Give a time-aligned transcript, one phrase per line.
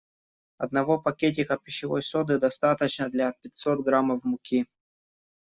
[0.57, 4.65] Одного пакетика пищевой соды достаточно для пятисот граммов муки.